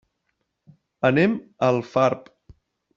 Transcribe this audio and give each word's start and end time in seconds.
Anem 1.11 1.37
a 1.67 1.71
Alfarb. 1.77 2.37